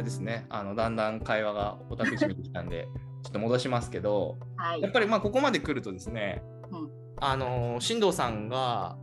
[0.00, 2.88] れですね、あのだんだん会話がオタクじみてきたんで、
[3.22, 4.80] ちょっと戻しますけど、はい。
[4.80, 6.90] やっぱりまあここまで来るとですね、うん。
[7.20, 8.96] あの進藤さんが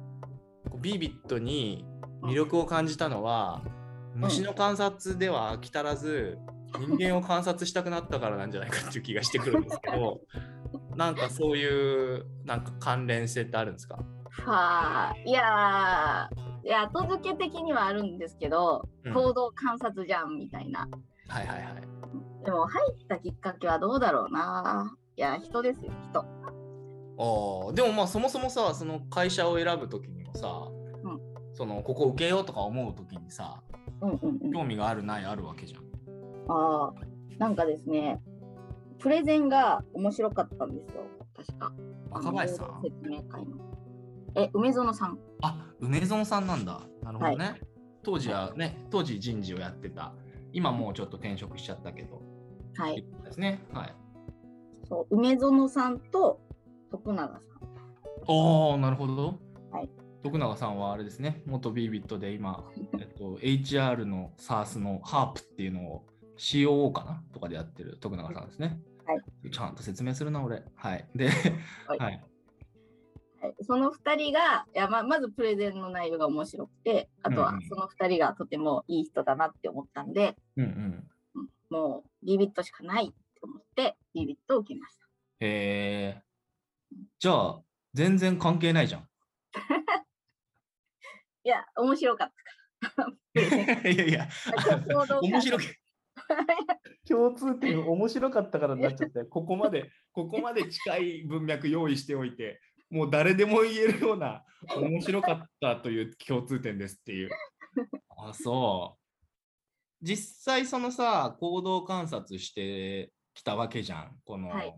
[0.81, 1.86] ビービットに
[2.23, 3.62] 魅力を感じたのは、
[4.16, 6.38] 虫の観察では飽き足らず、
[6.80, 10.20] 人間を観察したくなったからなんじゃないかっていう気がしてくるんですけど、
[10.98, 13.99] なんかそういうなんか関連性ってあるんですか？
[14.45, 20.81] はあ、いやー、いや後付け的にはあるんですけど、うん行動観察じゃんみたいな。
[21.30, 22.45] はいはいはい。
[22.45, 24.93] でも入ったきっかけはどうだろうな。
[25.16, 26.20] いや、人ですよ、人。
[26.20, 26.23] あ
[27.70, 30.67] あでもまあそもそもさその会社を選ぶ時にもさ、
[31.03, 31.20] うん
[31.53, 33.62] そのここ受けようとか思う時にさ
[34.02, 34.52] うんうんうん。
[34.52, 35.81] 興味があるないあるわけじゃん。
[36.49, 36.93] ああ、
[37.40, 38.21] なんかですね、
[38.99, 41.71] プレゼンが面白かったんですよ、確か。
[42.12, 42.81] 若林さん？
[42.84, 43.55] 説明会の。
[44.38, 45.20] え、梅園さん。
[45.41, 46.82] あ梅園さんなんだ。
[47.02, 47.60] なるほどね。
[48.04, 50.13] 当時はね当時人事をやってた
[50.54, 52.21] 今もうちょっと転職しちゃったけど。
[52.76, 53.05] はい。
[53.24, 53.60] ですね。
[53.74, 53.96] はい。
[54.88, 56.40] そう、梅園さんと
[56.91, 57.41] 徳永さん。
[58.27, 59.40] おおなるほど。
[59.71, 59.90] はい。
[60.24, 62.66] 徳永さんはあれですね元ビービットで今、
[62.99, 66.06] えっと、HR の SARS のハープっていうのを
[66.38, 68.79] COO かなとかでやってる徳永さんですね。
[69.06, 69.51] はい。
[69.51, 70.63] ちゃんと説明するな俺。
[70.75, 71.07] はい。
[71.16, 71.29] で、
[71.88, 72.24] はいはい。
[73.47, 80.69] はい、その2人がいやままずプレゼンの内容が面白くてあとはその2人がとてもいい人だなって思ったんで、うんうん。
[80.69, 81.07] うん
[81.69, 85.06] もうビビットしかないって思ってビビットを受けました。
[85.39, 86.23] へえ。
[87.19, 87.62] じゃあ、
[87.94, 89.09] 全然関係ないじゃん。
[91.44, 92.31] いや面白かっ
[92.81, 93.11] たから。
[93.91, 94.29] いやいや、
[95.22, 95.75] 面白観く。
[97.07, 99.28] 共通点面白かったからになっちゃったよ。
[99.28, 102.59] ここまで、ここまで近い文脈用意しておいて、
[102.90, 104.44] もう誰でも言えるような
[104.75, 107.29] 面白かったという共通点ですっていう。
[108.18, 109.03] あ、そう。
[110.01, 114.19] 実際そのさ、行動観察してきたわけじゃん。
[114.25, 114.73] この、はい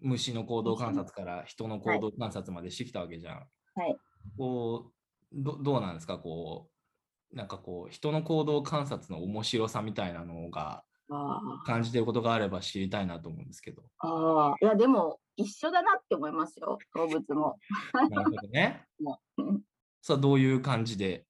[0.00, 3.36] 虫の行動観察から人の行動観察までしてきたわけじゃん。
[3.74, 3.96] はい
[4.38, 4.94] こう
[5.32, 6.20] どどうなんですか？
[6.20, 6.70] こ
[7.32, 10.84] うなんかこう人の行動観察の面白さみたいなのがあ
[11.66, 13.82] 感じてることがあれば知りたいなと思うんですけど。
[13.98, 17.58] あいやでも一緒だなって思いますよ動物も。
[17.92, 18.86] なるほどね。
[20.02, 21.24] さあどういう感じで？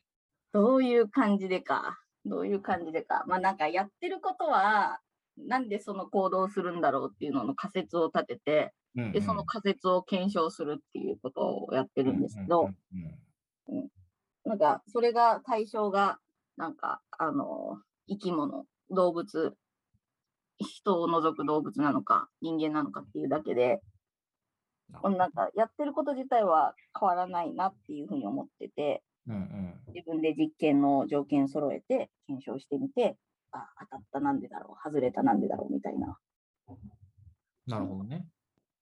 [0.53, 1.99] どういう感じでか。
[2.25, 3.25] どういう感じでか。
[3.27, 5.01] まあなんかやってることは
[5.37, 12.71] なんでその行動をするんだろうっていうのの仮説を立ててうんうんでその仮説を検証するっていうことをやってるんですけど、
[14.45, 16.19] なんかそれが対象が
[16.57, 19.55] なんかあの生き物動物
[20.63, 23.81] 人を除く動物なのか人間なのかっていうだけで
[25.03, 29.75] なんかやってること自体は変わらないなっていうふうに思っててうんうん。
[29.95, 33.17] 自分で実験の条件揃えて検証してみて
[33.53, 36.19] あ当たったなんでだろう外れたなんでだろうみたいな。
[37.67, 38.27] なるほどね。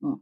[0.03, 0.21] うん。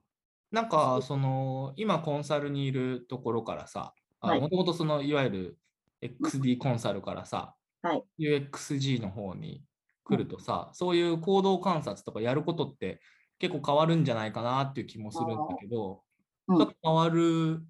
[0.50, 4.40] なんかその今コンサルにいるところからさはい。
[4.40, 5.58] もともとそのいわゆる
[6.02, 8.04] XD コンサルからさ、はい。
[8.18, 9.62] UXG の方に
[10.08, 13.00] 来るとさ、そういう行動観察とかやることって
[13.38, 16.02] 結構変わるんじゃないかなっていう気もするんだけど、
[16.48, 16.58] うん。
[16.58, 17.62] ちょっと変わる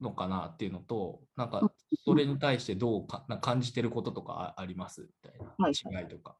[0.00, 1.70] のかなっていうのと、なんか
[2.04, 6.36] それに対してどうかな感じてることとかあありますみたいはいな違いとか。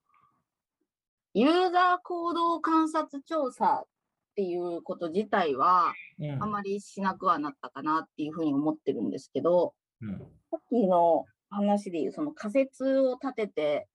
[1.35, 3.89] ユーザー行動観察調査っ
[4.37, 6.43] ていうこと自体はうん。
[6.43, 10.19] あまりしなくはなったかなっていうふうに思ってるんですけど、うん。
[10.51, 13.89] さっきの話でいうその仮説を立てて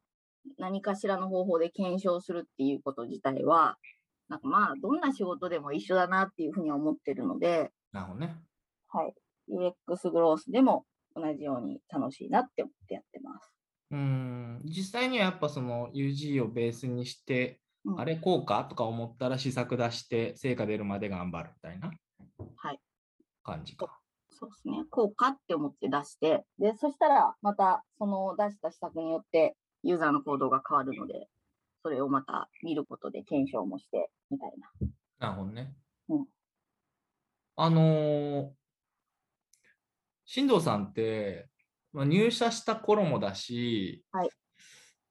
[0.58, 3.78] 何かしらの方法で検証するっていうこと自体は、
[4.30, 8.36] なんかまあどんな仕事でも一緒だなっていうふうには思ってるので、なるほどね。
[8.90, 9.14] はい、
[9.50, 10.86] UX グロースでも
[11.16, 13.52] 同じように楽しいなって思ってやってます。
[13.90, 21.90] うん実際にはやっぱその UG をベースにして、うんあれこうかとか思ったら試作出して成果出るまで頑張るみたいな
[22.58, 22.80] はい
[23.44, 23.98] 感じか。
[24.30, 24.84] そうですね。
[24.92, 31.28] こうかって思って出して、で、そしたらまたその出した施策によってユーザーの行動が変わるので、
[31.84, 34.54] それをまた見ることで検証もしてみたい
[35.20, 35.28] な。
[35.30, 35.74] なるほどね。
[36.10, 36.26] うん
[37.60, 38.50] あのー
[40.30, 41.48] 進藤さんって、
[41.94, 44.30] まあ、入社した頃もだし、はい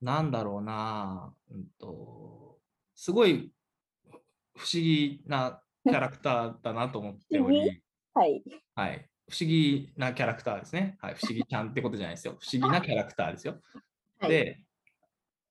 [0.02, 2.58] なんだろうな、うんと、
[2.94, 3.50] すごい
[4.56, 7.82] 不思議なキャラクターだなと思っており、
[8.14, 8.42] はい。
[8.74, 9.08] はい。
[9.28, 10.96] 不思議なキャラクターですね。
[11.00, 11.14] はい。
[11.14, 12.36] 不思議ちゃんってことじゃないですよ。
[12.38, 13.60] 不思議なキャラクターですよ。
[14.18, 14.62] はい、で、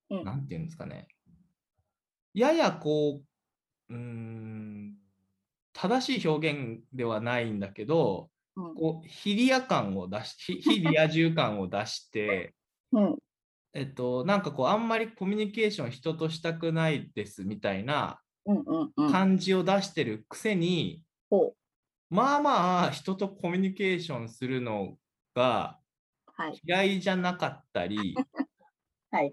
[0.10, 1.08] うんなんていうんですかね。
[2.34, 3.22] ややこ
[3.90, 4.98] う、うーん、
[5.74, 12.56] 正しい表現ではないんだけど、うんこう、非リア感を出し、非非リア充感を出して、
[12.92, 13.18] うん、
[13.74, 19.12] えっと、なんかこう、あんまりコミュニケーション人としたくないですみたいなうんうんうん。
[19.12, 21.56] 感じを出してるくせに、ほ
[22.10, 24.98] まあまあ人とコミュニケーションするの
[25.34, 25.80] が
[26.38, 26.42] う。
[26.42, 26.62] はい。
[26.64, 28.16] 嫌いじゃなかったり、
[29.16, 29.32] はい。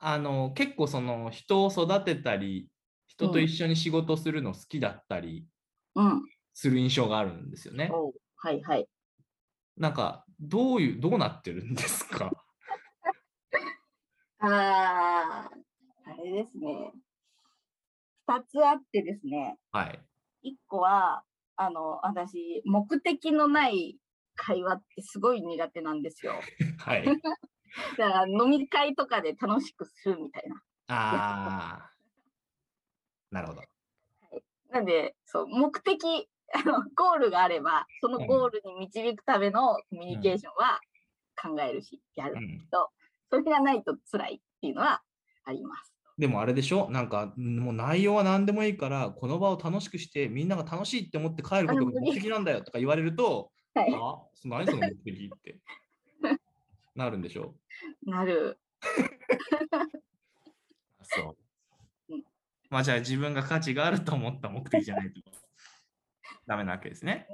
[0.00, 2.68] あの結構その人を育てたり、
[3.06, 5.46] 人と一緒に仕事するの好きだったり
[5.94, 6.22] うん。
[6.52, 7.88] する印象があるんですよね。
[7.90, 8.86] おうはいはい。
[9.78, 12.30] なんかどういう、どうなってるんですか？
[14.40, 15.50] ああ、
[16.04, 16.92] あれですね。
[18.26, 19.56] 二つあってですね。
[19.72, 20.00] はい。
[20.42, 21.24] 一個は、
[21.56, 23.96] あの、私、目的のない
[24.34, 26.34] 会話ってすごい苦手なんですよ。
[26.78, 27.04] はい。
[27.96, 30.62] だから飲み会とかで楽しくするみたいな。
[30.88, 31.90] ああ。
[33.30, 33.62] なるほど。
[34.70, 40.80] なんで、そう、目的、 あの、ゴールがあれば、そのゴールに導くためのコミュニケーションは
[41.40, 42.38] 考えるし、やるう。
[42.38, 42.68] ん、
[43.30, 45.02] それがないと辛いっていうのは
[45.44, 45.94] あります。
[46.16, 46.88] でもあれでしょ？
[46.90, 53.92] なんかもう内容は何でもいいからこの場を楽しくしてみんなが楽しいって思って帰ることが目的なんだよとか言われるとはい。
[53.92, 55.58] あそ何その目的って
[56.94, 57.54] なるんでしょ？
[58.02, 58.58] なる。
[61.02, 61.36] そ
[62.08, 62.24] ううん。
[62.70, 65.20] まあじゃあ自分が価値があると思った目的じゃないと
[66.46, 67.26] ダメなわけですね。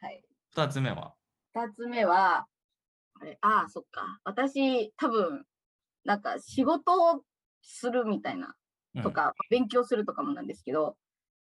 [0.00, 0.22] はい。
[0.50, 1.14] 二つ目は？
[1.54, 2.46] 二つ目は、
[3.20, 4.20] あれ、ああ、そっか。
[4.24, 5.44] 私、多分、
[6.04, 7.24] なんか仕事を
[7.62, 8.54] するみたいな
[8.94, 10.96] うんとか、勉強するとかもなんですけど、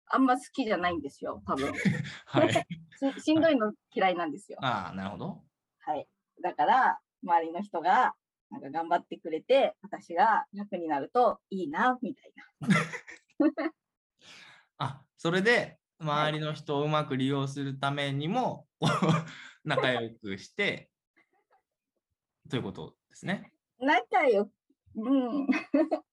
[0.08, 1.72] あんま好きじゃないんですよ、多分。
[2.26, 2.54] はい。
[3.18, 4.58] ししんどいの嫌いなんですよ。
[4.62, 5.44] ああ、なるほど。
[5.80, 6.08] はい。
[6.42, 8.14] だから、周りの人が、
[8.50, 12.68] なんか頑張ってくれて、私が楽になるといいな、みたいな。
[14.78, 18.68] あ、それで周りの人をうまく利用するためにも
[19.64, 20.90] 仲良くして
[22.50, 23.54] ということですね。
[23.80, 24.52] 仲良く、
[24.96, 25.48] うん。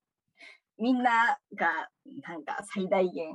[0.79, 1.91] みんなが、
[2.23, 3.35] なんか最大限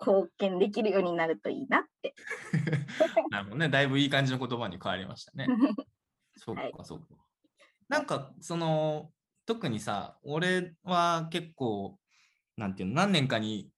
[0.00, 2.14] 貢献できるようになるといいなって。
[3.30, 3.68] なるほどね。
[3.68, 5.46] だいぶいい感じの言葉に変わりましたね。
[6.36, 7.06] そうはいか、そうか。
[7.88, 9.12] なんか、その、
[9.46, 11.98] 特にさ、俺は結構、
[12.56, 13.70] なんていうの、何年かに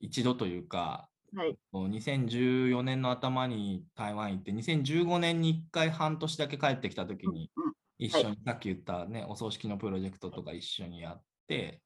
[0.00, 1.58] 一度というか、はい。
[1.70, 11.82] こう2014年の頭に台湾行って、2015年に1回半年だけ帰ってきた時に、うん一緒に、さっき言ったね、お葬式のプロジェクトとか一緒にやって、はい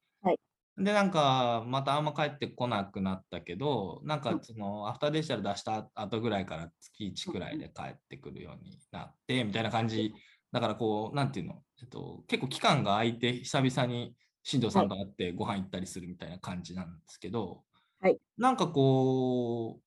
[0.77, 10.13] で、なんか、またあんま帰ってこなくなったけど、なんかうんその、アフターデジタル出した後ぐらいから月1くらいで帰ってくるようになって、みたいな感じ。
[10.51, 17.63] だからこう、なんていうの、えっと、結構期間が空いて、久々に新藤さんと会ってご飯行ったりするみたいな感じなんですけど、
[18.01, 19.79] はいなんかこ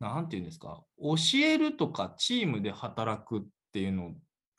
[0.00, 1.14] う、なんていうんですか、教
[1.44, 4.14] えるとかチームで働くっていうの、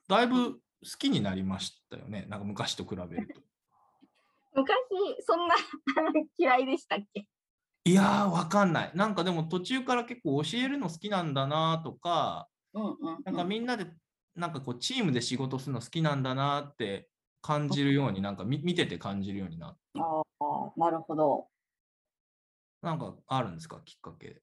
[0.07, 0.59] だいぶ好
[0.97, 2.25] きになりましたよね。
[2.29, 3.41] なんか昔と比べると。
[4.57, 4.75] 昔、
[5.21, 5.56] そんな
[6.36, 7.27] 嫌いでしたっけ？
[7.86, 8.92] いやー、わかんない。
[8.95, 13.86] なんかでも途中から結構教えるの好きなんだなとか、うんうん、なんかみんなで、
[14.36, 17.09] なんかこうチームで仕事するの好きなんだなって
[17.42, 21.48] 感じるように、なんか見見てて感じるようになっああ、なるほど。
[22.81, 24.42] なんかあるんですか、きっかけ。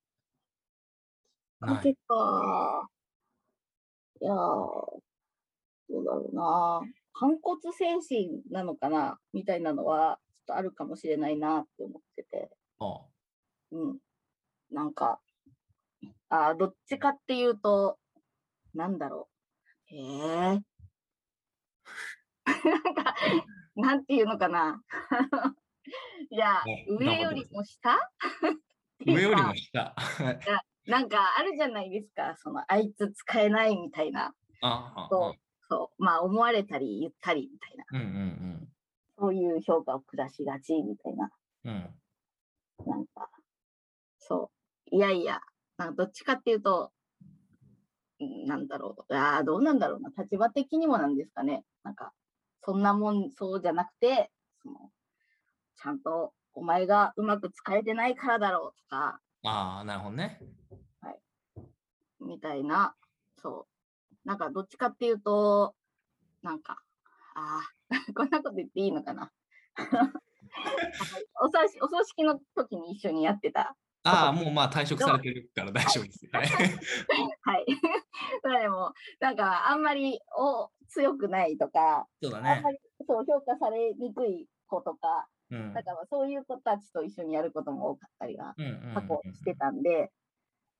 [1.60, 2.88] かけか。
[4.20, 5.00] いやー、ど
[6.00, 6.80] うだろうな。
[7.14, 12.50] 反骨精神なのかなみたいなのは、ちょっとあるかもしれないなって思ってて。
[12.80, 13.00] あ
[13.70, 13.98] うん。
[14.70, 15.20] なんか、
[16.28, 17.98] あーどっちかっていうと、
[18.74, 19.28] なんだろ
[19.90, 19.94] う。
[19.94, 20.60] へえ。
[22.46, 23.14] なんか、
[23.76, 24.82] なんていうのかな。
[26.30, 27.96] いやね、上よりも下？
[29.06, 29.94] 上よりかも下。
[30.86, 35.34] なんかあるじゃないですか、そのあいつ使えないみたいな、ああ
[35.68, 38.68] そうまあ思われたり言ったりみたいな、うんうん
[39.16, 41.30] そういう評価を下しがちみたいな、
[41.64, 41.72] うん。
[41.72, 42.90] うん。
[42.90, 43.30] なんか、
[44.18, 44.50] そ
[44.90, 45.40] う、いやいや、
[45.76, 46.90] なんかどっちかっていうと、
[48.20, 52.12] うんなんだろう、ああ、どうなんだろうな、立場的にもなんですかね、なんか、
[52.62, 54.90] そんなもん、そうじゃなくて、その
[55.76, 60.40] ちゃんとお前がうまく使えてないからだろうとか、ああ、なるほどね。
[62.20, 62.96] みたいな、
[63.36, 63.73] そう。
[64.24, 65.74] なんかどっちかっていうと、
[66.42, 66.82] なんか、
[67.34, 69.32] ああ、 こんなこと言っていいのかな。
[71.40, 73.76] お葬式お葬式の時に一緒にやってた。
[74.04, 76.28] ああ、もうまあ退職されてるから大丈夫です。
[76.32, 76.46] はい。
[76.46, 77.66] はい。
[78.62, 82.70] でも、なんかあんまりお強くないとか、そうだねあんま。
[82.70, 90.10] りそう評価されにくい子とか、うんだからそういう子たちと一緒にやることも多かったりがうんうんうん過去してたんで、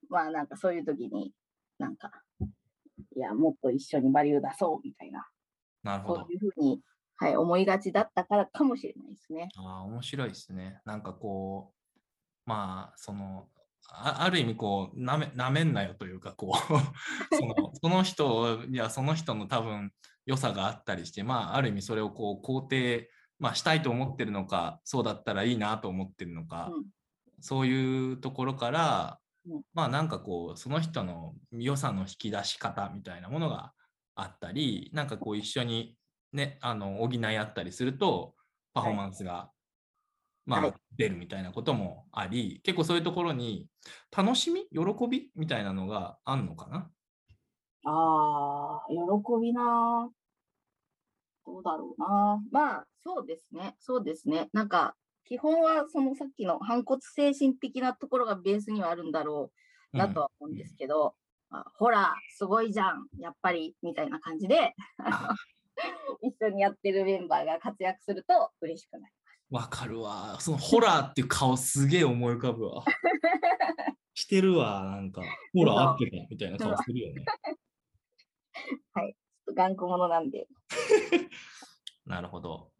[0.08, 1.32] まあなんかそういう時に、
[1.78, 2.23] なんか、
[3.16, 5.26] いや、もっと一緒にバリュー出そうみたいな
[5.82, 6.36] なるほどそうい。
[6.36, 6.80] うふうに、
[7.16, 9.48] はい、思いがちだったからかもしれないですね。
[9.56, 10.80] ああ、面白いですね。
[10.84, 12.00] なんかこう、
[12.46, 13.48] まあ、その、
[13.88, 16.56] あある意味こうなめ、なめんなよというか、こう
[17.36, 19.92] その、その人、いや、その人の多分
[20.26, 26.86] 良さがあったりして、まあ、ある意味それをこう肯定、まあ、したいと思ってるのか、そうだったらいいなと思ってるのか、うん
[27.40, 29.23] そういうところから、うん
[29.74, 33.72] まあなんかこうその人の良さの引き出し方みたいなものが
[34.14, 35.96] あったりなんかこう一緒に
[36.32, 38.34] ねあの補い合ったりすると
[38.74, 39.50] パフォーマンスが、
[40.46, 43.68] まあはい出るみたいなこともあり結構そういうところに
[44.16, 44.62] 楽しみ？
[44.72, 45.30] 喜び？
[45.34, 46.90] みたいなのがあんのかな？
[47.84, 48.96] ああ、喜
[49.42, 50.10] びな。
[51.46, 52.40] どうだろうな。
[52.50, 53.76] まあ、そうですね。
[53.78, 54.48] そうですね。
[54.52, 59.50] なんか、基本はそのさっきの反骨精神的なところがベースにはあるんだろ
[59.92, 61.14] うなとは思うんですけど、
[61.50, 65.34] まあ、ほら、すごいじゃん、やっぱり、みたいな感じで、あ
[66.20, 69.12] 一緒にやってるメンバーが活躍すると嬉しくなる。
[69.50, 72.82] わかるわそのホラーっていう顔すげえ思い浮かぶわ
[74.14, 77.24] してるわなんかホラー合ってたみたいな顔するよね
[79.54, 80.48] 頑固者なんで。
[82.06, 82.73] なるほどうん。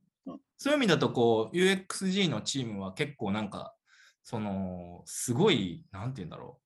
[0.57, 3.75] そういう意味だと、こう、UXG のチームは結構なんか、
[4.23, 6.61] その、すごい、なんて言うんだろ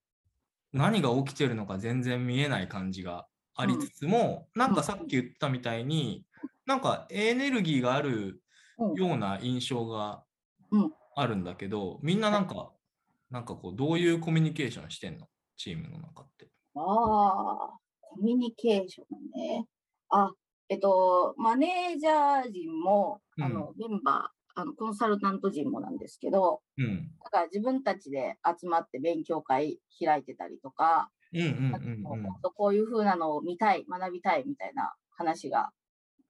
[0.73, 0.77] う。
[0.77, 6.25] 何が起きてるのか全然見えない感じがありつつも、なんかさっき言ったみたいに、
[6.67, 8.43] なんかエネルギーがある
[8.79, 10.23] うんような印象が
[10.71, 12.71] うんあるんだけど、みんななんか、
[13.31, 15.27] なんかこう、どういうコミュニケーションしてんの？
[15.57, 16.49] チームの中って。
[16.77, 19.67] ああ、コミュニケーションね。
[20.11, 20.31] あ、
[20.69, 27.11] えっと、マネージャー陣も、あの、メンバー、あの、コンサルタント陣もなんですけど、うん。
[27.25, 32.33] だから自分たちで集まって勉強会開いてたりとか、うんうんうんうん。
[32.55, 35.71] こういう風なのを見たい、学びたいみたいな話が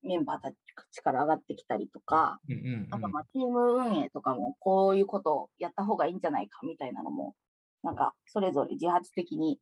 [0.02, 0.52] メンバーた
[0.92, 2.88] ちから上がってきたりとか、うんうんうん。
[2.90, 7.34] あとまあチーム運営とかもこういうことをやった方がいいんじゃないかみたいなのも、
[7.82, 9.58] なんかそれぞれ自発的に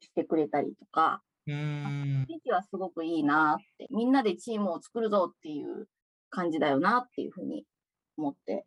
[0.00, 5.88] してくれたりとか、雰囲気はすごくいいなって、みんなでチームを作るぞっていう
[6.28, 7.64] 感じだよなっていうふうに
[8.16, 8.66] 思って、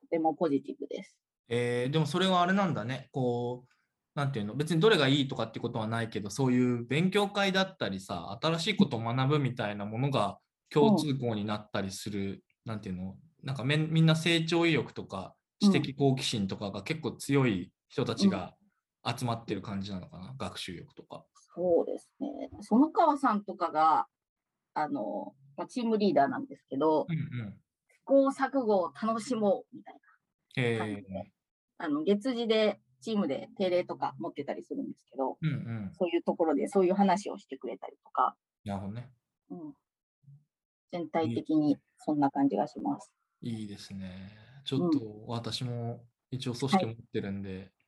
[0.00, 1.16] とてもポジティブです。
[1.48, 3.08] えーでもそれはあれなんだね。
[3.12, 3.72] こう、
[4.14, 10.38] なんていうの、別にどれがいいとかってことはないけど、そういう勉強会だったりさ、新しいことを学ぶみたいなものが
[10.70, 18.54] 共通項になったりする、なんていうの、なんかみんな成長意欲とか知的好奇心とかが結構強い人たちが
[19.04, 21.24] 集まってる感じなのかな、学習欲とか。
[21.54, 22.50] そうですね。
[22.60, 24.06] 園川さんとかが、
[24.74, 27.54] あの、まあ、チームリーダーなんですけど、うんうん。
[27.88, 29.94] 試行錯誤を楽しもうみたい
[30.56, 31.32] えな感じで、
[31.78, 35.56] あの、月次でチームで定例とか持ってたりするんですけど、ー、うんう
[35.88, 35.92] ん。
[35.98, 39.10] そういうところでそういう話をしてくれたりとか、なるほどね。
[39.50, 39.58] うん、
[40.92, 43.12] 全体的にそんな感じがします。
[43.42, 44.30] いいですね。
[44.64, 47.81] ちょっと私も一応組織持ってるんで、み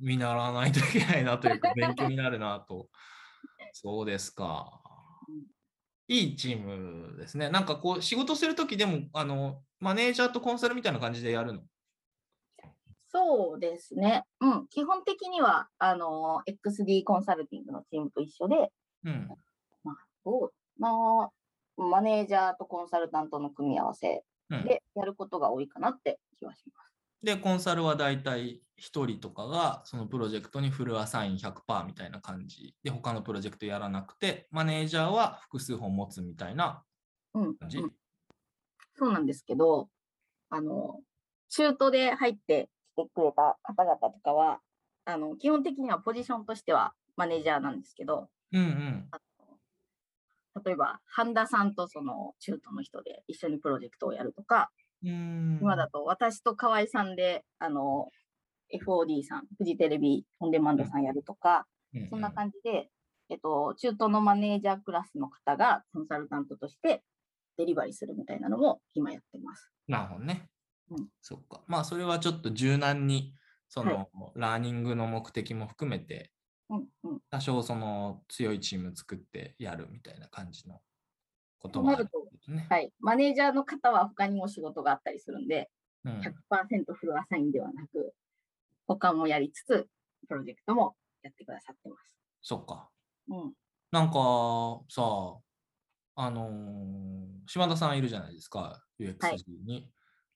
[0.00, 2.88] 見習わないといけないなというか、勉強になるなと。
[3.72, 4.80] そうですか
[5.28, 5.46] うん。
[6.08, 7.50] いいチームですね。
[7.50, 11.62] なんかこう、仕事するときでも、あの、マネージャーとコンサルみたいな感じでやるの？
[13.12, 14.24] そうですね。
[14.40, 14.68] うん。
[14.68, 18.72] 基本的には、あの、XD コンサルティングのチームと一緒で、
[19.04, 19.28] うん。
[20.22, 21.30] そうな
[21.76, 26.89] マネージャーとコンサルタントの組み合わせうん、でやることが多いかなって気はします。
[27.22, 36.84] で、コンサルはだいたい1人とかが、そのプロジェクトにフルアサイン100%みたいな感じで、他のプロジェクトやらなくて、マネージャーは複数本持つみたいな
[37.34, 37.78] うん、うん感じ。
[38.96, 39.88] そうなんですけど、
[40.48, 41.00] あの、
[41.50, 44.60] 中途で入ってきてくれた方々とかは、
[45.04, 49.10] あの、基本的にはポジションとしてはマネージャーなんですけど、うんうん。
[50.64, 54.70] 例えば、半田さんとその中途の人で一緒にプロジェクトをやるとか、
[55.02, 58.10] 今だと私と河合さんで、あの、
[58.72, 62.88] FOD さん、フジテレビオンデマンドさんやるとか、うんうんそんな感じで、
[63.30, 67.02] えっと、中東のマネージャークラスの方がコンサルタントとして
[67.56, 69.72] デリバリーするみたいなのも今やってます。
[69.88, 70.48] なるほどね。
[70.90, 71.62] うんそっか。
[71.66, 73.34] まあ、それはちょっと柔軟に、
[73.68, 76.30] その、はいラーニングの目的も含めて、
[76.68, 77.20] うんうん。
[77.28, 80.80] 多少その強いチーム作ってやるみたいな感じの
[81.58, 82.16] こともあるんです
[82.50, 82.66] ね。
[82.68, 82.92] はい。
[83.00, 85.70] マネージャーの方は他にも仕事があったりするんで、
[86.04, 88.14] うん100%フルアサインではなく、
[88.86, 89.86] 他もやりつつ、
[90.28, 92.02] プロジェクトもやってくださってます。
[92.42, 92.88] そっか。
[93.28, 93.52] うん。
[93.90, 95.02] なんかさ、
[96.16, 99.90] あのー島田さんいるじゃないですか、UXG に。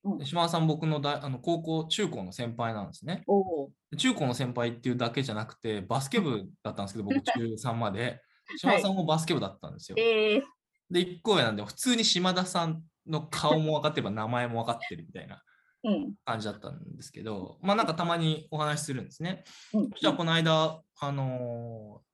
[0.04, 3.22] うんで島田さん、僕の大あの高校、中高の先輩なんですね。
[3.26, 3.70] おお。
[3.96, 8.20] 中高の先輩っていうだけじゃなくて、バスケ部だったんですけど、僕 中3まで。
[8.58, 9.96] 島田さんもバスケ部だったんですよ。
[9.98, 10.42] えー、
[10.90, 15.42] で、1個上なんで、普通に島田さんの顔も分かってれば名前も分かってるみたいな
[15.84, 16.14] うん。
[16.24, 19.44] 感じだったんですけど、まあなんかたまにお話しするんですね。
[19.74, 22.04] うんそしたらこの間、あのー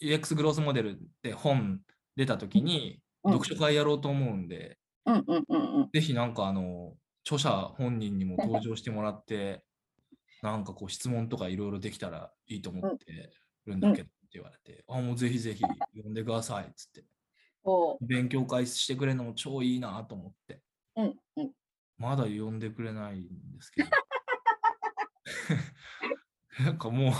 [0.00, 1.80] UX グロースモデルで本
[2.16, 4.78] 出た時に、うん読書会やろうと思うんで。
[5.94, 6.94] ぜひなんかあの、
[7.24, 9.64] 著者本人にも登場してもらって、
[10.42, 13.32] なんかこう質問とかいろいろできたらいいと思って
[13.64, 15.62] るんだけどって言われて、あ、もうぜひぜひ
[16.02, 17.06] 呼んでくださいっつって、そ
[18.00, 20.60] 勉強会してくれるのも超いいなと思って、
[20.96, 21.02] う。
[21.02, 21.50] うんうん。
[21.98, 23.28] まだ呼んでくれないんで
[23.60, 23.90] すけど。
[26.60, 27.12] なんかもう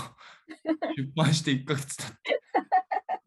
[0.95, 2.41] 出版して1ヶ月経って、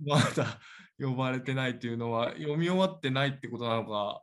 [0.07, 0.61] まだ
[0.99, 4.23] 呼ばれてないっていうのは読み終わってないってことなのか、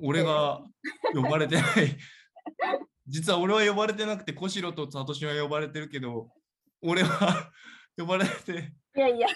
[0.00, 0.62] 俺が
[1.14, 1.64] 呼ばれてない。
[3.06, 6.30] 実は俺は呼ばれてなくて、小城とサトシは呼ばれてるけど、
[6.82, 7.52] 俺は
[7.96, 9.28] 呼ばれて、いやいや。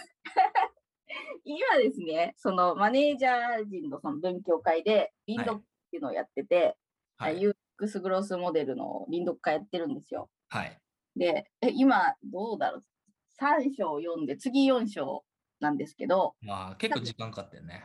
[1.45, 6.77] 今ですね、そのマネージャー陣のその勉強会で、リンドっていうのをやってて、
[7.17, 7.39] はい。
[7.39, 10.31] UX グロースモデルの臨読会やってるんですよ。
[10.49, 10.81] はい。
[11.17, 12.83] で、え今、どうだろう
[13.41, 15.25] ?3 章読んで、次4章
[15.61, 17.83] なんですけど、まあ結構時間かかってるね。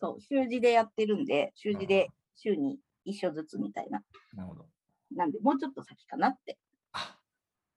[0.00, 4.02] そう、習字でやってるんで、習字で週に1章ずつみたいな。
[4.34, 4.66] なるほど。
[5.14, 6.58] なんで、もうちょっと先かなって。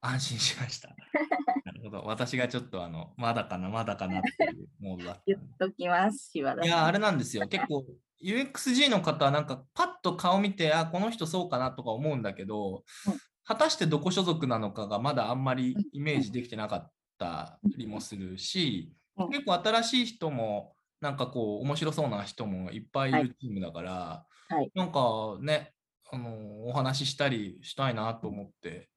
[0.04, 0.90] あ、安心しました。
[1.66, 2.04] なるほど。
[2.06, 6.38] 私がちょっとあの、まだかな、まだかなっていうモードだった言っときます。
[6.38, 7.48] いや、あれなんですよ。
[7.48, 7.86] 結構
[8.22, 13.14] UXG の方はなんかパッと顔見て、あ、この人そうかなとか思うんだけど、うん。
[13.46, 19.30] 果たしてどこ所属なのかがまだあんまりイメージできてなかったりもするし、うん。
[19.30, 24.72] 結構新しい人も、なんかこう、面白そうな人もいっぱいいるチームだから、はい。
[24.76, 25.74] なんかね、
[26.12, 28.70] あの、お話ししたりしたいなと思って。
[28.70, 28.93] うん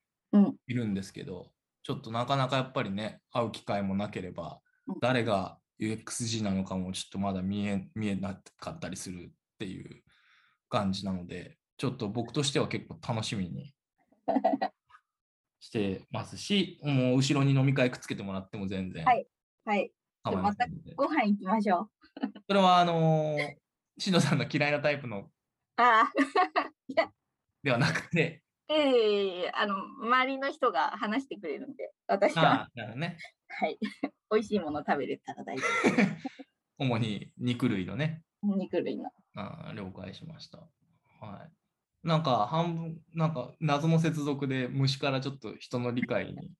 [0.66, 1.50] いるんですけど、
[1.82, 10.02] ちょっとなかなかやっぱりね、会う機会もなければうん、誰が UXG なのかもちょっとまだ見え見えなかったりするっていう
[10.68, 13.74] 感じなので、ちょっと僕としては結構楽しみに
[15.60, 19.26] してますし、もう後ろに飲み会くっつけてもらっても全然はい
[19.64, 19.92] はい。
[20.24, 20.94] ませんので。
[20.96, 21.88] ご飯行きましょ
[22.22, 22.26] う。
[22.48, 23.54] それはあのー、
[23.98, 25.28] しのさんの嫌いなタイプの
[25.76, 26.12] ああ、
[27.62, 33.16] ではなくて、ええあの、周りの人が話してくれるんで、私は、なるほどね。
[33.48, 33.78] はい。
[34.32, 35.62] 美味しいもの食べれたら大丈
[36.78, 38.56] 主に肉類のね、夫。
[38.56, 39.10] 肉類の。
[39.34, 40.58] あー了解しました。
[41.20, 41.46] は
[42.04, 42.06] い。
[42.06, 46.50] なんか半分、なんか謎の接続で虫からちょっと人の理解に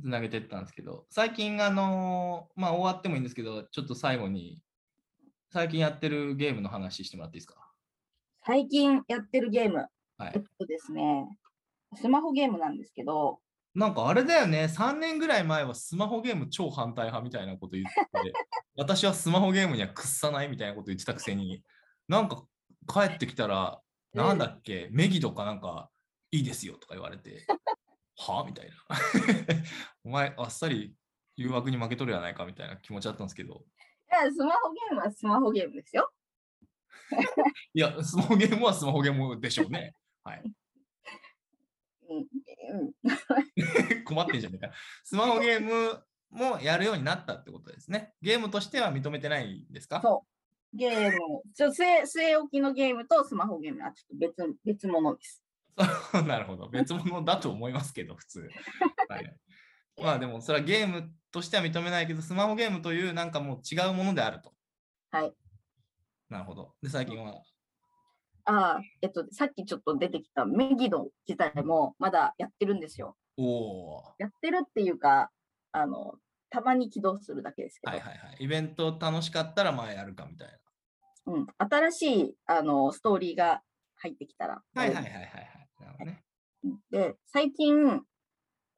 [0.00, 4.62] つなげていったんですけど、最近あのーまあ終わってもいいんですけど、ちょっと最後に、
[5.50, 7.72] 最近やってるゲームの話してもらっていいですか？
[8.44, 9.86] 最近やってるゲーム、
[10.22, 10.42] はいえっ。
[10.58, 11.26] とですね、
[11.96, 13.40] スマホゲームなんですけど、
[13.74, 18.32] なんかあれだよね、3年ぐらい前はスマホゲーム超反対派みたいなこと言ってて、
[18.76, 21.62] 私はスマホゲームには屈さないみたいなこと言ってたくせに、
[22.06, 22.44] なんか
[22.86, 23.80] 帰ってきたら、
[24.12, 25.90] なんだっけ、メギドかなんか
[26.30, 27.46] いいですよとか言われて、
[28.16, 28.74] はみたいな。
[30.04, 30.94] お前、あっさり
[31.36, 33.64] 誘惑に負けとるやないかみたいな気持ちだったんですけど、
[34.12, 36.12] いやスマホゲームはスマホゲームですよ。
[37.74, 39.94] いや、スマホゲームはスマホゲームでしょうね。
[40.24, 40.42] はい。
[42.10, 42.26] うん
[42.78, 44.72] うん、困ってんじゃねえか。
[45.04, 48.14] スマホゲームもやるようになったってことですね。
[48.20, 50.00] ゲームとしては認めてないんですか？
[50.02, 50.24] そ
[50.72, 51.18] うゲーム、
[51.54, 51.84] ちょ据
[52.22, 55.42] え置きのゲームとスマホゲームはちょっと別別物です。
[56.12, 56.68] そ うなるほど。
[56.68, 58.48] 別物だと思いますけど、普通。
[59.08, 59.36] はい、
[60.02, 64.54] まあでも、それはゲームとしては認めないけど、スマホゲームというなんかもう違うものであると。
[65.10, 65.32] はい。
[66.30, 66.74] なるほど。
[66.82, 67.42] で、最近は、
[68.44, 73.16] ああ、えっと、さっきちょっと出てきたメギド自体もまだやってるんですよ。
[73.36, 75.30] おおやってるっていうか、
[75.72, 76.14] あの、
[76.50, 77.92] たまに起動するだけですけー。
[77.92, 78.36] ど、はいはいはい。
[78.40, 80.48] イベント楽しかったら、まあやるかみたい
[81.26, 81.34] な。
[81.34, 83.62] うん、新しいあのストーリーが
[83.96, 84.62] 入ってきたら。
[84.74, 85.28] はいはいはいはいはい。
[85.80, 86.24] なるほどね。
[86.64, 88.02] うんで、最近、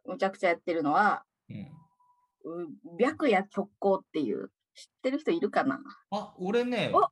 [0.06, 1.56] むちゃくちゃやってるのは、うん。
[1.56, 5.80] う白夜極光っていう、知ってる人いるかな？
[6.10, 7.08] あ、俺ね、お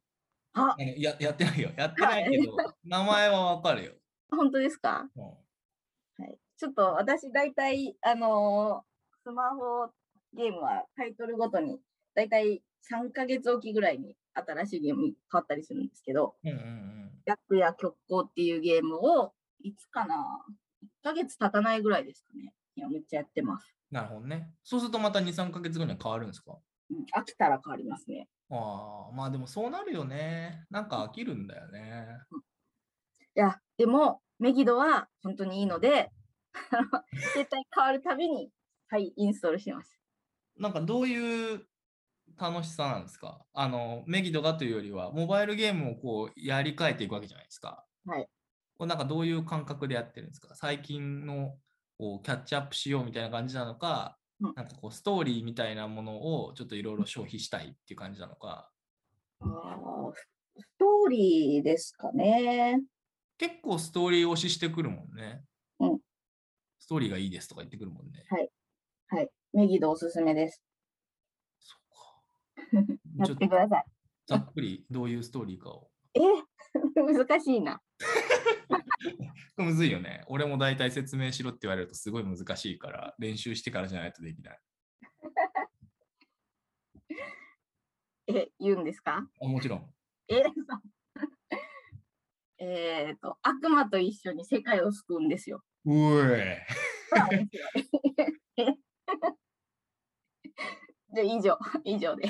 [0.55, 1.71] あややってないよ。
[1.77, 3.93] やってないけど、 名前はわかるよ。
[4.31, 5.09] 本当ですか？
[5.17, 6.38] うんはい。
[6.59, 8.93] ちょっと私、大体、あのー
[9.25, 9.88] スマホ
[10.35, 11.81] ゲームはタイトルごとに、
[12.15, 17.23] 大体3ヶ月おきぐらいに新しいゲームに変わったりするんですけど、うんうんうん。
[17.27, 20.45] 白夜極光っていうゲームを、いつかな
[20.83, 22.53] ?1 ヶ月経たないぐらいですかね。
[22.75, 23.75] 今めっちゃやってます。
[23.91, 24.53] なるほどね。
[24.65, 26.59] そうするとまた2、3ヶ月後には変わるんですか？
[26.91, 28.29] うん、飽きたら変わりますね。
[28.55, 30.67] ああ、まあでもそうなるよね。
[30.71, 32.07] なんか飽きるんだよね。
[33.35, 36.11] いや、でも、メギドは本当にいいので、
[37.35, 38.51] 絶対変わるたびに、
[38.88, 39.99] はい、インストールしてます。
[40.59, 41.67] なんかどういう
[42.38, 43.47] 楽しさなんですか？
[43.55, 47.87] あの、メギドがというよりは、モバイルゲームをこうやり替えていくわけじゃないですか。
[48.07, 48.29] はい。
[48.77, 50.55] これなんかどういう感覚でやってるんですか？
[50.55, 51.59] 最近の
[51.99, 54.21] こうキャッチアップしようみたいな感じなのか、うん
[54.55, 58.70] なんかこうストーリーみたいなものをちょっといろいろ消費したいっていう感じなのか、
[59.40, 60.12] あー
[60.59, 62.81] ストーリーですかね。
[63.38, 65.42] 結構ストーリー推ししてくるもんね。
[65.81, 65.98] うん
[66.78, 68.24] ストーリーがいいですとか言ってくるもんね。
[68.28, 68.50] はい。
[69.52, 70.62] メギドおすすめです。
[71.61, 72.96] そうか。
[73.18, 73.85] やってください。
[74.26, 75.90] ざっくりどういうストーリーかを。
[76.14, 76.20] え
[76.96, 77.81] 難しいな。
[79.57, 80.25] これむずいよね。
[80.29, 84.61] 俺も大体説明しろって言われるとすごい難しいから、練習してからじゃないとできない。
[88.29, 89.29] え、言うんですか？
[89.41, 89.95] あもちろん。
[90.29, 90.43] え
[92.65, 95.65] えっと、悪魔と一緒に世界を救うんですよ。
[95.85, 95.93] う
[96.33, 96.65] え
[101.12, 102.29] で、以上、以上で。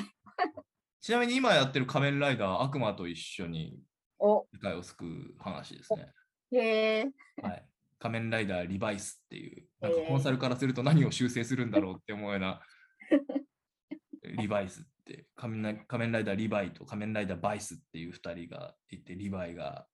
[1.01, 3.79] ちなみに今やってる仮面ライダー悪魔と一緒に
[4.19, 6.11] お、世界を救う話ですね。
[6.53, 7.11] へえ、
[7.41, 7.65] はい。
[7.99, 10.07] 仮面ライダーリバイスっていう、なんかえー。
[10.07, 12.61] コンサルからすると何を修正するんだろうって思うような、
[14.37, 19.87] リバイスって仮面ライ、仮面ライダーリバイと仮面ライダーバイスっていう2人がいて、リバイが、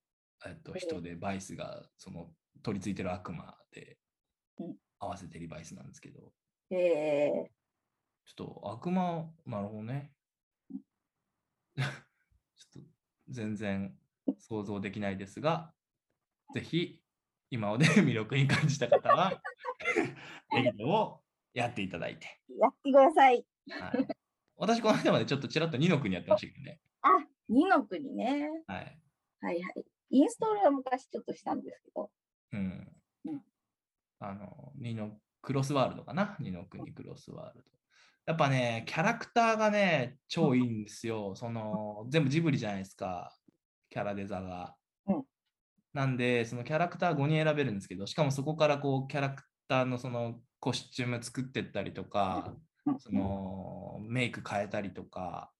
[0.46, 2.32] えっと、人で、バイスがその
[2.64, 3.98] 取り付いてる悪魔で
[4.60, 6.34] うん、合わせてリバイスなんですけど、
[6.72, 7.52] へえ、
[8.26, 10.12] ちょっと悪魔、なるほどね。
[11.76, 12.90] ちょっと
[13.30, 13.98] 全然
[14.38, 15.74] 想像できないですが、
[16.54, 17.00] ぜひ
[17.50, 19.42] 今まで 魅力に感じた方は、
[20.56, 21.22] エギドを
[21.54, 22.40] やっていただいて。
[22.50, 23.46] やってください。
[23.70, 24.08] はい、
[24.56, 26.80] 私、この間までちょっとちらっと2の国やってましたけどね。
[27.02, 27.10] あ、
[27.48, 28.50] 二の国ね。
[28.68, 29.00] はい。
[29.42, 29.86] はいはい。
[30.12, 32.12] インストールは昔ちょっとしたんですけど。
[32.52, 32.88] うん
[33.26, 33.44] うん。
[34.20, 37.70] あの、2のクロスワールドかな ?2 の国クロスワールド。
[38.26, 41.36] やっぱね、キャラクターがね、超いいんですよ。
[41.36, 43.36] その、全部ジブリじゃないですか。
[43.90, 44.76] キャラデザが。
[45.94, 52.54] うんなんで、そのキャラクター5人選べるんですけど、しかもそこからこう、キャラクターのそのコスチューム作ってったりとか、
[52.86, 53.00] うん。
[53.00, 55.52] そのメイク変えたりとか、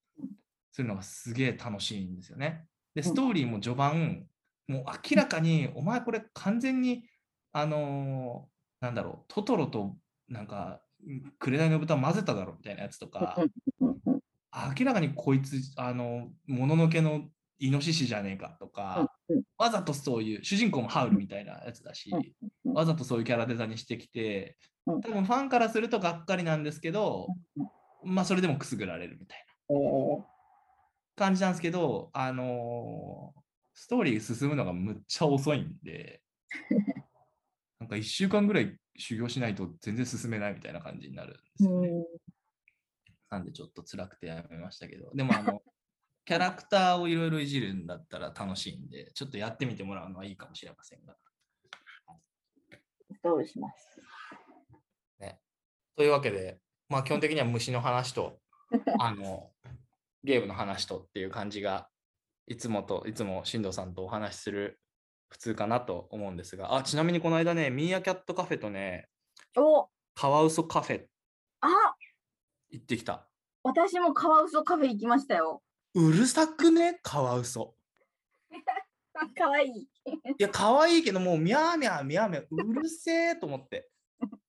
[0.72, 2.66] するのがすげえ楽しいんですよね。
[2.96, 4.28] で、ストーリーも序盤、
[4.68, 7.06] もう明らかに、お前これ完全に、
[7.52, 10.82] あのーなんだろう、トトロとなんか、
[11.40, 13.36] 紅の豚混ぜただろみたいなやつとか、
[14.80, 19.19] 明らかにこいつ、あの、もののけのイノシシじゃねえかとか、うん
[19.58, 25.02] わざとそういう、主人公もハウルみたいなやつだし、うんわざとそういうキャラデザにしてきて、うん。
[25.02, 27.28] 多分ファンからするとがっかりなんですけど、
[28.04, 29.76] まあそれでもくすぐられるみたいな。
[29.76, 30.40] えー
[31.16, 33.40] 感じなんですけど、あのー
[33.74, 36.22] ストーリー進むのがむっちゃ遅いんで、
[37.80, 41.90] なんか1週間ぐらい修行しないと全然進めないみたいな感じになるんですよね。
[41.90, 42.06] うん。
[43.30, 45.62] なんでちょっと辛くてやめましたけど、でもあの、
[46.30, 51.16] キャラクターをいろいろいじるんだったら楽しいんで、ちょっとやってみてもらうのはいいかもしれませんが。
[53.10, 54.00] インストールします。
[55.96, 58.40] というわけで、まあ基本的には虫の話と、
[59.00, 59.52] あの、
[60.24, 61.90] ゲームの話とっていう感じが、
[62.46, 64.80] いつもと、いつも進藤さんとお話しする
[65.30, 69.10] 普通かなと思うんですが、あ、ちなみにこの間ね、ミーアキャットカフェとね、
[69.58, 71.08] おカワウソカフェ
[71.62, 71.96] あ
[72.70, 73.28] 行ってきた。
[73.64, 75.64] 私もカワウソカフェ行きましたよ。
[75.96, 77.76] うるさくね、カワウソ。
[79.36, 79.82] かわいい。
[79.82, 79.88] い
[80.38, 83.90] や、可愛いけど、もう、ミャーミャー、ミャーミャー、うるせえと思って。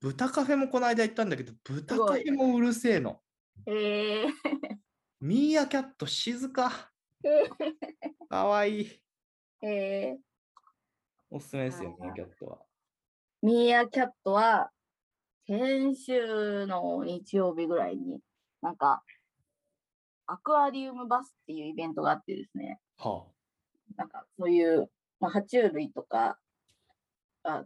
[0.00, 3.22] 豚カフェもこの間行ったんだけど、豚カフェもうるせえの。
[3.66, 4.28] えー、
[5.20, 6.90] ミーアキャット静か。
[8.28, 9.02] かわいい。
[9.62, 10.20] えー、
[11.30, 12.64] おすすめですよ、ミーアキャットは。
[13.42, 14.72] ミーアキャットは
[15.46, 18.20] 先週の日曜日ぐらいに
[18.62, 19.02] なんか
[20.30, 23.24] アクアリウムバスっていうイベントがあってですね、は
[23.96, 24.88] なんかそういう、
[25.18, 26.38] まあ、爬虫類とか、
[27.42, 27.64] あの、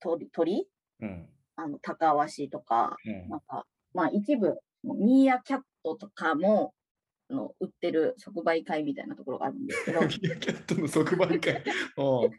[0.00, 0.68] 鳥、鳥？
[1.02, 1.06] あ。
[1.06, 1.28] うん。
[1.56, 6.72] あの、タカワシとか、うんなんか、まあ一部、ミーアキャットとかも、
[7.28, 11.64] あの売ってる即売会みたいなところがあるんですけど、は ミーアキャットの即売会。
[11.98, 12.30] おうい、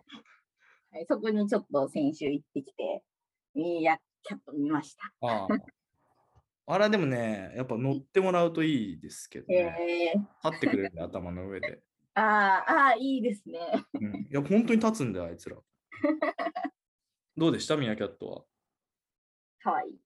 [1.09, 3.03] そこにちょっと先週行ってきて、
[3.53, 5.13] ミーアキャット見ました。
[5.27, 5.47] あ
[6.67, 6.73] あ。
[6.73, 10.13] あれでもね、やっぱ乗ってもらうといいですけどね。
[10.15, 10.19] えー、
[10.51, 11.81] 立ってくれるね、頭の上で。
[12.13, 13.59] あーあー、いいですね。
[13.93, 15.57] うん、いや、本当に立つんだよ、あいつら。
[17.37, 17.77] どうでした？
[17.77, 18.43] ミーアキャットは。
[19.59, 19.99] かわい い。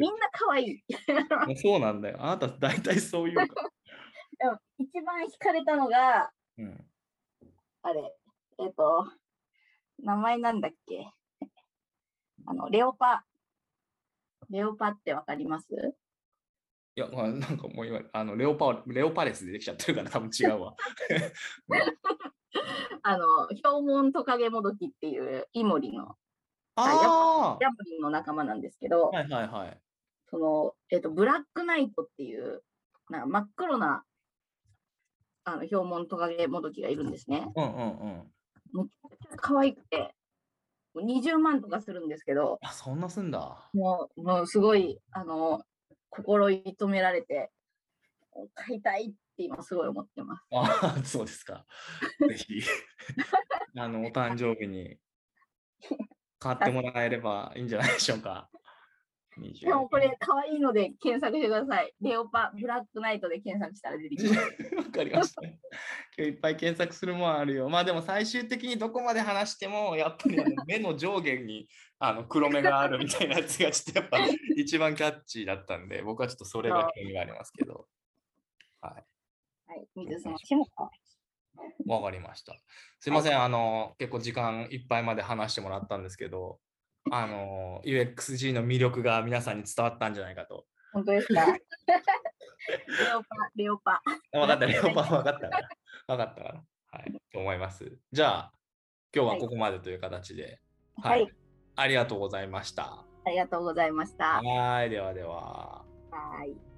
[0.00, 0.84] みんなかわいい。
[1.56, 2.16] そうなんだよ。
[2.20, 3.44] あなた大体そういうか。
[4.38, 6.90] でも一番惹かれたのが、うん、
[7.82, 8.16] あれ、
[8.58, 9.12] えっ、と、
[10.00, 11.08] 名前なんだっけ？
[12.46, 13.24] あの、レオパ、
[14.50, 15.66] レオパってわかります？
[16.96, 20.76] いや、まあ、なんかもう今、あのレオパレオパレスでできちゃってるから多分違うわ。
[23.02, 26.16] あの、ヒョウモントカゲモドキっていうイモリの、
[26.76, 29.80] あヤモリの仲間なんですけど、あはいはいはい。
[30.30, 32.62] その、えっ、と、ブラックナイトっていう、
[33.10, 34.04] なんか真っ黒な、
[35.44, 37.52] あの、ヒョウモントカゲモドキがいるんですね。
[37.54, 38.32] うんうんうん。
[38.72, 40.14] めちゃくちゃ可愛くて、
[41.02, 43.70] 20万とかするんですけど、あ、そんなすんだ。
[43.72, 45.62] もう、もうすごい、あの、
[46.10, 47.50] 心射止められて、
[48.54, 50.46] 買いたいって今すごい思ってます。
[50.52, 51.66] あそうですか。
[52.28, 52.62] ぜひ、
[53.76, 54.98] あの、お誕生日に
[56.38, 58.50] 買ってもらえればいいんじゃないでしょうか。
[59.40, 61.92] 20でもこれ可愛いので検索してください。
[62.00, 64.36] レオパ、ブラックナイトで検索したら出てきます。
[64.76, 65.42] わかりました。
[65.42, 65.52] 今
[66.18, 67.68] 日いっぱい検索するもんあるよ。
[67.68, 71.68] まあでも最終的にどこまで話しても、やっぱり目の上下に
[71.98, 74.18] あの黒目があるみたいなやつがちょっとやっぱ
[74.56, 77.88] 一番キャッチーだったんで、僕はちょっとそれが興味がありますけど。
[78.80, 79.04] はい。
[79.66, 80.90] はい、水さん、しもか。
[81.86, 82.56] わかりました。
[83.00, 86.58] すいません、あの、結構時間いっぱいまで話してもらったんですけど、
[87.10, 90.66] あの、UXG の魅力が皆さんに伝わったんじゃないかと。
[90.92, 91.46] 本当ですか？
[91.46, 94.02] レオパ、レオパ。
[94.32, 95.68] 分かった、レオパン分かったから。
[96.06, 96.62] 分かったから。
[96.92, 97.98] はい、と思います。
[98.12, 98.52] じゃあ、
[99.14, 100.60] 今日はここまでという形で、
[101.02, 101.28] はい、
[101.76, 103.04] ありがとうございました。
[103.26, 104.40] ありがとうございました。
[104.42, 105.84] はい、ではでは。
[106.10, 106.73] はい。